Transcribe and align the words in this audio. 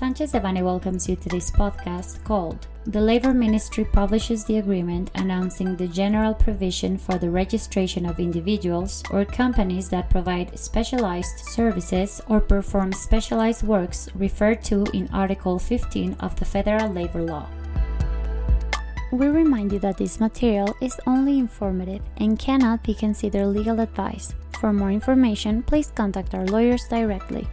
Sanchez 0.00 0.32
Devanny 0.32 0.62
welcomes 0.62 1.06
you 1.10 1.14
to 1.14 1.28
this 1.28 1.50
podcast 1.50 2.24
called 2.24 2.66
The 2.86 3.02
Labor 3.02 3.34
Ministry 3.34 3.84
publishes 3.84 4.46
the 4.46 4.56
agreement 4.56 5.10
announcing 5.14 5.76
the 5.76 5.88
general 5.88 6.32
provision 6.32 6.96
for 6.96 7.18
the 7.18 7.28
registration 7.28 8.06
of 8.06 8.18
individuals 8.18 9.02
or 9.10 9.26
companies 9.26 9.90
that 9.90 10.08
provide 10.08 10.58
specialized 10.58 11.40
services 11.40 12.22
or 12.28 12.40
perform 12.40 12.94
specialized 12.94 13.62
works 13.62 14.08
referred 14.14 14.64
to 14.72 14.86
in 14.94 15.06
Article 15.12 15.58
15 15.58 16.16
of 16.20 16.34
the 16.36 16.46
Federal 16.46 16.88
Labor 16.88 17.20
Law. 17.20 17.46
We 19.12 19.26
remind 19.26 19.70
you 19.70 19.80
that 19.80 19.98
this 19.98 20.18
material 20.18 20.74
is 20.80 20.98
only 21.06 21.38
informative 21.38 22.00
and 22.16 22.38
cannot 22.38 22.82
be 22.82 22.94
considered 22.94 23.48
legal 23.48 23.80
advice. 23.80 24.34
For 24.60 24.72
more 24.72 24.92
information, 24.92 25.62
please 25.62 25.92
contact 25.94 26.34
our 26.34 26.46
lawyers 26.46 26.88
directly. 26.88 27.46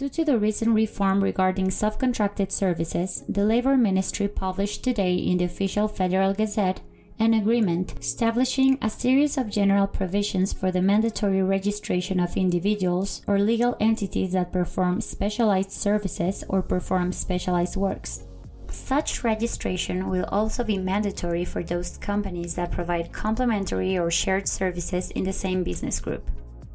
Due 0.00 0.08
to 0.08 0.24
the 0.24 0.38
recent 0.38 0.74
reform 0.74 1.22
regarding 1.22 1.68
subcontracted 1.68 2.50
services, 2.50 3.22
the 3.28 3.44
Labor 3.44 3.76
Ministry 3.76 4.28
published 4.28 4.82
today 4.82 5.14
in 5.14 5.36
the 5.36 5.44
official 5.44 5.88
Federal 5.88 6.32
Gazette 6.32 6.80
an 7.18 7.34
agreement 7.34 7.92
establishing 8.00 8.78
a 8.80 8.88
series 8.88 9.36
of 9.36 9.50
general 9.50 9.86
provisions 9.86 10.54
for 10.54 10.70
the 10.70 10.80
mandatory 10.80 11.42
registration 11.42 12.18
of 12.18 12.34
individuals 12.34 13.20
or 13.26 13.38
legal 13.38 13.76
entities 13.78 14.32
that 14.32 14.52
perform 14.52 15.02
specialized 15.02 15.72
services 15.72 16.44
or 16.48 16.62
perform 16.62 17.12
specialized 17.12 17.76
works. 17.76 18.24
Such 18.70 19.22
registration 19.22 20.08
will 20.08 20.24
also 20.32 20.64
be 20.64 20.78
mandatory 20.78 21.44
for 21.44 21.62
those 21.62 21.98
companies 21.98 22.54
that 22.54 22.72
provide 22.72 23.12
complementary 23.12 23.98
or 23.98 24.10
shared 24.10 24.48
services 24.48 25.10
in 25.10 25.24
the 25.24 25.32
same 25.34 25.62
business 25.62 26.00
group. 26.00 26.26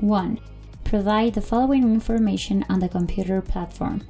1. 0.00 0.40
Provide 0.84 1.34
the 1.34 1.40
following 1.40 1.82
information 1.82 2.64
on 2.68 2.80
the 2.80 2.88
computer 2.88 3.40
platform. 3.40 4.02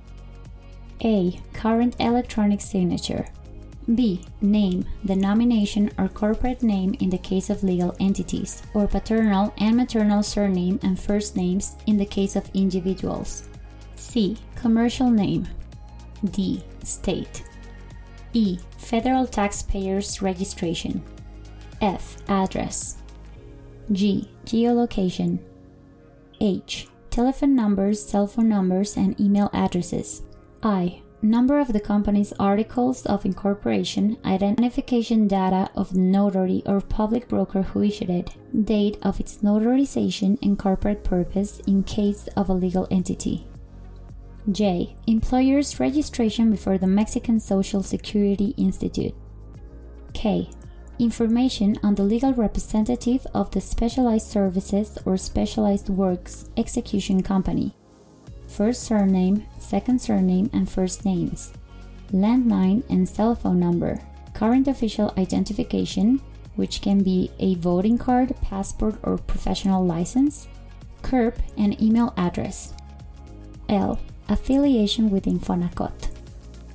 A. 1.02 1.40
Current 1.52 1.96
electronic 2.00 2.60
signature. 2.60 3.26
B. 3.92 4.24
Name, 4.40 4.86
denomination 5.04 5.90
or 5.98 6.08
corporate 6.08 6.62
name 6.62 6.94
in 7.00 7.10
the 7.10 7.18
case 7.18 7.50
of 7.50 7.62
legal 7.62 7.94
entities, 8.00 8.62
or 8.72 8.86
paternal 8.86 9.52
and 9.58 9.76
maternal 9.76 10.22
surname 10.22 10.80
and 10.82 10.98
first 10.98 11.36
names 11.36 11.76
in 11.86 11.98
the 11.98 12.06
case 12.06 12.34
of 12.34 12.48
individuals. 12.54 13.48
C. 13.96 14.38
Commercial 14.54 15.10
name. 15.10 15.46
D. 16.24 16.64
State. 16.82 17.44
E. 18.32 18.58
Federal 18.78 19.26
taxpayers 19.26 20.22
registration. 20.22 21.02
F. 21.82 22.16
Address. 22.28 22.96
G. 23.92 24.30
Geolocation. 24.46 25.38
H. 26.40 26.88
Telephone 27.10 27.54
numbers, 27.54 28.04
cell 28.04 28.26
phone 28.26 28.48
numbers, 28.48 28.96
and 28.96 29.18
email 29.20 29.50
addresses. 29.52 30.22
I. 30.62 31.03
Number 31.24 31.58
of 31.58 31.72
the 31.72 31.80
company's 31.80 32.34
articles 32.38 33.06
of 33.06 33.24
incorporation, 33.24 34.18
identification 34.26 35.26
data 35.26 35.70
of 35.74 35.94
the 35.94 35.98
notary 35.98 36.62
or 36.66 36.82
public 36.82 37.28
broker 37.28 37.62
who 37.62 37.82
issued 37.82 38.10
it, 38.10 38.36
date 38.66 38.98
of 39.00 39.18
its 39.18 39.38
notarization, 39.38 40.36
and 40.42 40.58
corporate 40.58 41.02
purpose 41.02 41.60
in 41.66 41.82
case 41.82 42.28
of 42.36 42.50
a 42.50 42.52
legal 42.52 42.86
entity. 42.90 43.46
J. 44.52 44.96
Employer's 45.06 45.80
registration 45.80 46.50
before 46.50 46.76
the 46.76 46.86
Mexican 46.86 47.40
Social 47.40 47.82
Security 47.82 48.52
Institute. 48.58 49.14
K. 50.12 50.50
Information 50.98 51.78
on 51.82 51.94
the 51.94 52.02
legal 52.02 52.34
representative 52.34 53.26
of 53.32 53.50
the 53.52 53.62
specialized 53.62 54.30
services 54.30 54.98
or 55.06 55.16
specialized 55.16 55.88
works 55.88 56.50
execution 56.58 57.22
company 57.22 57.74
first 58.54 58.84
surname, 58.84 59.44
second 59.58 60.00
surname, 60.00 60.48
and 60.52 60.70
first 60.70 61.04
names, 61.04 61.52
landline 62.12 62.84
and 62.88 63.08
cell 63.08 63.34
phone 63.34 63.58
number, 63.58 64.00
current 64.32 64.68
official 64.68 65.12
identification, 65.18 66.20
which 66.54 66.80
can 66.80 67.02
be 67.02 67.30
a 67.40 67.56
voting 67.56 67.98
card, 67.98 68.32
passport, 68.40 68.94
or 69.02 69.18
professional 69.18 69.84
license, 69.84 70.46
CURP, 71.02 71.36
and 71.58 71.80
email 71.82 72.14
address. 72.16 72.74
L. 73.68 73.98
Affiliation 74.28 75.10
with 75.10 75.24
Infonacot. 75.24 76.10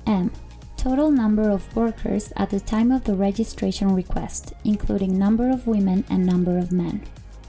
M. 0.06 0.30
Total 0.76 1.10
number 1.10 1.50
of 1.50 1.74
workers 1.74 2.32
at 2.36 2.50
the 2.50 2.60
time 2.60 2.92
of 2.92 3.04
the 3.04 3.14
registration 3.14 3.94
request, 3.94 4.52
including 4.64 5.18
number 5.18 5.50
of 5.50 5.66
women 5.66 6.04
and 6.10 6.24
number 6.24 6.58
of 6.58 6.72
men. 6.72 7.02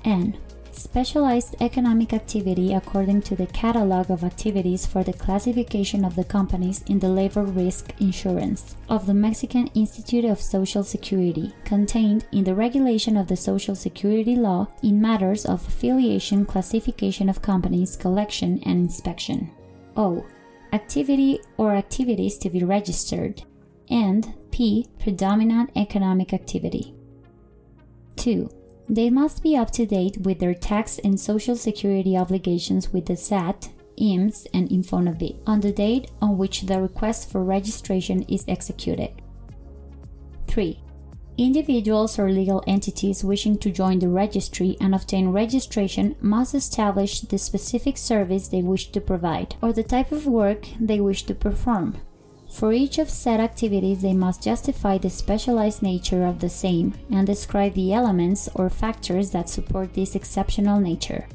N 0.05 0.37
specialized 0.75 1.55
economic 1.59 2.13
activity 2.13 2.73
according 2.73 3.21
to 3.23 3.35
the 3.35 3.47
catalog 3.47 4.09
of 4.09 4.23
activities 4.23 4.85
for 4.85 5.03
the 5.03 5.13
classification 5.13 6.05
of 6.05 6.15
the 6.15 6.23
companies 6.23 6.83
in 6.87 6.99
the 6.99 7.09
labor 7.09 7.43
risk 7.43 7.93
insurance 7.99 8.75
of 8.87 9.05
the 9.05 9.13
Mexican 9.13 9.67
Institute 9.73 10.25
of 10.25 10.39
Social 10.39 10.83
Security, 10.83 11.53
contained 11.65 12.25
in 12.31 12.43
the 12.43 12.55
regulation 12.55 13.17
of 13.17 13.27
the 13.27 13.35
Social 13.35 13.75
Security 13.75 14.35
law 14.35 14.67
in 14.81 15.01
matters 15.01 15.45
of 15.45 15.67
affiliation, 15.67 16.45
classification 16.45 17.27
of 17.29 17.41
companies, 17.41 17.95
collection, 17.95 18.61
and 18.65 18.79
inspection. 18.79 19.51
O. 19.97 20.25
Activity 20.73 21.39
or 21.57 21.73
activities 21.73 22.37
to 22.37 22.49
be 22.49 22.63
registered. 22.63 23.43
And 23.89 24.33
P. 24.51 24.87
Predominant 24.99 25.71
economic 25.75 26.33
activity. 26.33 26.93
2 28.15 28.49
they 28.91 29.09
must 29.09 29.41
be 29.41 29.55
up 29.55 29.71
to 29.71 29.85
date 29.85 30.17
with 30.17 30.39
their 30.39 30.53
tax 30.53 30.99
and 30.99 31.17
social 31.17 31.55
security 31.55 32.17
obligations 32.17 32.91
with 32.91 33.05
the 33.05 33.15
SAT, 33.15 33.69
IMSS, 33.97 34.47
and 34.53 34.67
Infonavit 34.67 35.37
on 35.47 35.61
the 35.61 35.71
date 35.71 36.11
on 36.21 36.37
which 36.37 36.63
the 36.63 36.81
request 36.81 37.31
for 37.31 37.41
registration 37.41 38.23
is 38.23 38.43
executed. 38.49 39.11
3. 40.49 40.77
Individuals 41.37 42.19
or 42.19 42.29
legal 42.29 42.61
entities 42.67 43.23
wishing 43.23 43.57
to 43.59 43.71
join 43.71 43.99
the 43.99 44.09
registry 44.09 44.75
and 44.81 44.93
obtain 44.93 45.29
registration 45.29 46.17
must 46.19 46.53
establish 46.53 47.21
the 47.21 47.37
specific 47.37 47.95
service 47.95 48.49
they 48.49 48.61
wish 48.61 48.91
to 48.91 48.99
provide 48.99 49.55
or 49.61 49.71
the 49.71 49.83
type 49.83 50.11
of 50.11 50.27
work 50.27 50.67
they 50.81 50.99
wish 50.99 51.23
to 51.23 51.33
perform. 51.33 51.95
For 52.51 52.73
each 52.73 52.99
of 52.99 53.09
said 53.09 53.39
activities, 53.39 54.01
they 54.01 54.13
must 54.13 54.43
justify 54.43 54.97
the 54.97 55.09
specialized 55.09 55.81
nature 55.81 56.25
of 56.25 56.39
the 56.39 56.49
same 56.49 56.93
and 57.09 57.25
describe 57.25 57.73
the 57.73 57.93
elements 57.93 58.49
or 58.53 58.69
factors 58.69 59.31
that 59.31 59.49
support 59.49 59.93
this 59.93 60.15
exceptional 60.15 60.79
nature. 60.79 61.27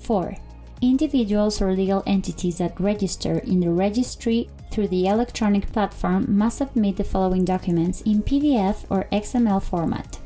4. 0.00 0.36
Individuals 0.82 1.62
or 1.62 1.72
legal 1.72 2.02
entities 2.06 2.58
that 2.58 2.78
register 2.78 3.38
in 3.38 3.60
the 3.60 3.70
registry 3.70 4.50
through 4.70 4.88
the 4.88 5.06
electronic 5.06 5.72
platform 5.72 6.26
must 6.28 6.58
submit 6.58 6.96
the 6.96 7.04
following 7.04 7.44
documents 7.44 8.02
in 8.02 8.22
PDF 8.22 8.84
or 8.90 9.06
XML 9.12 9.62
format. 9.62 10.18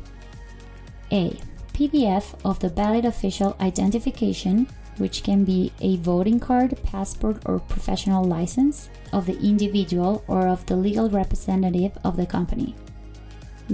A. 1.13 1.39
PDF 1.75 2.35
of 2.45 2.59
the 2.59 2.71
valid 2.71 3.05
official 3.05 3.57
identification, 3.61 4.67
which 4.99 5.23
can 5.23 5.45
be 5.45 5.73
a 5.81 5.97
voting 5.99 6.41
card, 6.41 6.79
passport, 6.83 7.43
or 7.47 7.59
professional 7.59 8.25
license 8.25 8.91
of 9.13 9.27
the 9.27 9.39
individual 9.41 10.25
or 10.27 10.49
of 10.49 10.65
the 10.67 10.77
legal 10.77 11.09
representative 11.09 11.97
of 12.05 12.17
the 12.17 12.27
company. 12.27 12.75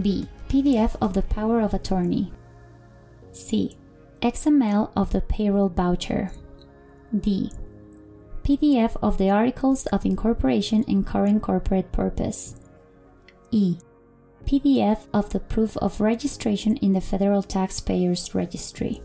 B. 0.01 0.29
PDF 0.49 0.97
of 1.01 1.15
the 1.15 1.23
power 1.23 1.61
of 1.61 1.75
attorney. 1.75 2.33
C. 3.33 3.77
XML 4.23 4.91
of 4.97 5.11
the 5.11 5.21
payroll 5.21 5.69
voucher. 5.69 6.31
D. 7.21 7.51
PDF 8.43 8.97
of 9.03 9.19
the 9.19 9.31
articles 9.31 9.87
of 9.87 10.05
incorporation 10.05 10.85
and 10.87 11.07
current 11.07 11.43
corporate 11.43 11.91
purpose. 11.93 12.57
E. 13.51 13.79
PDF 14.45 15.07
of 15.15 15.31
the 15.31 15.41
proof 15.41 15.77
of 15.79 16.01
registration 16.01 16.77
in 16.79 16.93
the 16.93 17.01
Federal 17.01 17.43
Taxpayers 17.43 18.35
Registry. 18.35 19.03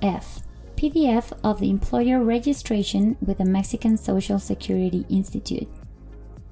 F. 0.00 0.40
PDF 0.80 1.30
of 1.44 1.60
the 1.60 1.68
employer 1.68 2.24
registration 2.24 3.14
with 3.20 3.36
the 3.36 3.44
Mexican 3.44 3.98
Social 3.98 4.38
Security 4.38 5.04
Institute. 5.10 5.68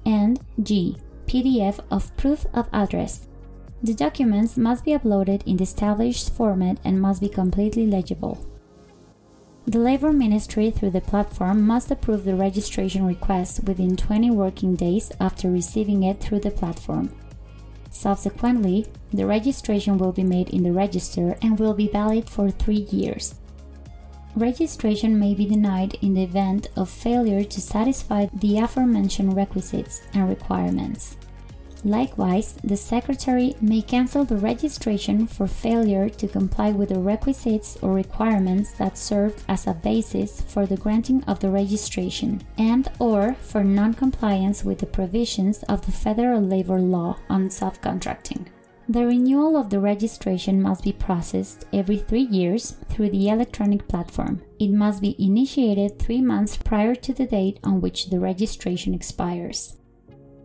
And 0.05 0.39
G. 0.61 0.97
PDF 1.25 1.79
of 1.89 2.15
proof 2.15 2.45
of 2.53 2.69
address. 2.71 3.27
The 3.81 3.95
documents 3.95 4.55
must 4.55 4.85
be 4.85 4.91
uploaded 4.91 5.41
in 5.47 5.57
the 5.57 5.63
established 5.63 6.31
format 6.31 6.77
and 6.83 7.01
must 7.01 7.21
be 7.21 7.27
completely 7.27 7.87
legible. 7.87 8.45
The 9.65 9.79
Labor 9.79 10.13
Ministry, 10.13 10.69
through 10.69 10.91
the 10.91 11.01
platform, 11.01 11.65
must 11.65 11.89
approve 11.89 12.23
the 12.23 12.35
registration 12.35 13.07
request 13.07 13.63
within 13.63 13.97
20 13.97 14.29
working 14.29 14.75
days 14.75 15.11
after 15.19 15.49
receiving 15.49 16.03
it 16.03 16.19
through 16.21 16.41
the 16.41 16.51
platform. 16.51 17.09
Subsequently, 17.89 18.85
the 19.11 19.25
registration 19.25 19.97
will 19.97 20.11
be 20.11 20.23
made 20.23 20.51
in 20.51 20.61
the 20.61 20.71
register 20.71 21.35
and 21.41 21.57
will 21.57 21.73
be 21.73 21.87
valid 21.87 22.29
for 22.29 22.51
three 22.51 22.85
years. 22.91 23.33
Registration 24.35 25.19
may 25.19 25.33
be 25.33 25.45
denied 25.45 25.95
in 26.01 26.13
the 26.13 26.23
event 26.23 26.67
of 26.75 26.89
failure 26.89 27.43
to 27.43 27.61
satisfy 27.61 28.27
the 28.33 28.59
aforementioned 28.59 29.35
requisites 29.35 30.01
and 30.13 30.29
requirements. 30.29 31.17
Likewise, 31.85 32.55
the 32.63 32.75
Secretary 32.75 33.55
may 33.61 33.81
cancel 33.81 34.25
the 34.25 34.35
registration 34.35 35.25
for 35.25 35.47
failure 35.47 36.09
to 36.09 36.27
comply 36.27 36.71
with 36.71 36.89
the 36.89 36.99
requisites 36.99 37.77
or 37.81 37.93
requirements 37.93 38.73
that 38.73 38.97
served 38.97 39.43
as 39.47 39.65
a 39.65 39.73
basis 39.73 40.41
for 40.41 40.65
the 40.65 40.77
granting 40.77 41.23
of 41.23 41.39
the 41.39 41.49
registration 41.49 42.41
and 42.57 42.91
or 42.99 43.33
for 43.35 43.63
non-compliance 43.63 44.63
with 44.63 44.79
the 44.79 44.85
provisions 44.85 45.63
of 45.63 45.85
the 45.85 45.91
federal 45.91 46.41
labor 46.41 46.79
law 46.79 47.17
on 47.29 47.47
subcontracting. 47.47 48.45
The 48.89 49.05
renewal 49.05 49.55
of 49.55 49.69
the 49.69 49.79
registration 49.79 50.63
must 50.63 50.83
be 50.83 50.93
processed 50.93 51.63
every 51.71 51.97
three 51.97 52.23
years 52.23 52.71
through 52.89 53.11
the 53.11 53.29
electronic 53.29 53.87
platform. 53.87 54.41
It 54.57 54.71
must 54.71 54.99
be 54.99 55.15
initiated 55.23 55.99
three 55.99 56.21
months 56.21 56.57
prior 56.57 56.95
to 56.95 57.13
the 57.13 57.27
date 57.27 57.59
on 57.63 57.81
which 57.81 58.09
the 58.09 58.19
registration 58.19 58.95
expires. 58.95 59.77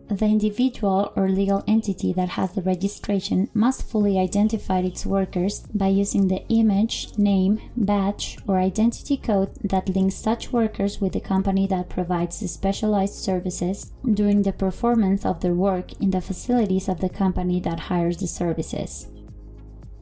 The 0.07 0.25
individual 0.25 1.11
or 1.15 1.29
legal 1.29 1.63
entity 1.67 2.13
that 2.13 2.29
has 2.29 2.51
the 2.51 2.61
registration 2.61 3.49
must 3.55 3.89
fully 3.89 4.19
identify 4.19 4.79
its 4.79 5.03
workers 5.03 5.61
by 5.73 5.87
using 5.87 6.27
the 6.27 6.47
image, 6.47 7.17
name, 7.17 7.59
badge, 7.75 8.37
or 8.47 8.59
identity 8.59 9.17
code 9.17 9.49
that 9.63 9.89
links 9.89 10.13
such 10.15 10.53
workers 10.53 11.01
with 11.01 11.13
the 11.13 11.19
company 11.19 11.65
that 11.67 11.89
provides 11.89 12.39
the 12.39 12.47
specialized 12.47 13.15
services 13.15 13.93
during 14.13 14.43
the 14.43 14.53
performance 14.53 15.25
of 15.25 15.41
their 15.41 15.55
work 15.55 15.99
in 15.99 16.11
the 16.11 16.21
facilities 16.21 16.87
of 16.87 17.01
the 17.01 17.09
company 17.09 17.59
that 17.61 17.79
hires 17.79 18.17
the 18.17 18.27
services. 18.27 19.07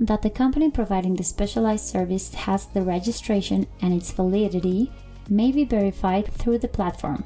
That 0.02 0.22
the 0.22 0.30
company 0.30 0.70
providing 0.70 1.16
the 1.16 1.24
specialized 1.24 1.86
service 1.86 2.34
has 2.34 2.66
the 2.66 2.82
registration 2.82 3.68
and 3.82 3.94
its 3.94 4.12
validity 4.12 4.92
may 5.30 5.54
be 5.54 5.64
verified 5.64 6.28
through 6.34 6.58
the 6.58 6.68
platform. 6.68 7.24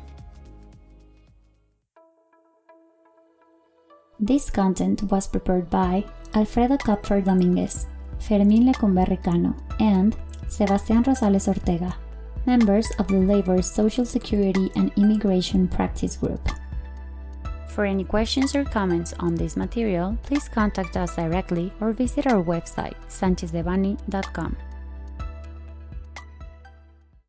This 4.19 4.49
content 4.49 5.03
was 5.11 5.27
prepared 5.27 5.69
by 5.69 6.03
Alfredo 6.33 6.77
Kupfer 6.77 7.21
Dominguez, 7.23 7.85
Fermín 8.19 8.65
Lecumberri 8.65 9.23
Cano, 9.23 9.55
and 9.79 10.17
Sebastián 10.47 11.05
Rosales 11.05 11.47
Ortega, 11.47 11.95
members 12.47 12.89
of 12.97 13.07
the 13.07 13.19
Labor, 13.19 13.61
Social 13.61 14.05
Security, 14.05 14.71
and 14.75 14.91
Immigration 14.97 15.67
Practice 15.67 16.17
Group. 16.17 16.41
For 17.67 17.85
any 17.85 18.03
questions 18.03 18.55
or 18.55 18.63
comments 18.63 19.13
on 19.19 19.35
this 19.35 19.55
material, 19.55 20.17
please 20.23 20.49
contact 20.49 20.97
us 20.97 21.15
directly 21.15 21.71
or 21.79 21.91
visit 21.91 22.25
our 22.25 22.43
website, 22.43 22.95
sanchezdevanny.com. 23.09 24.57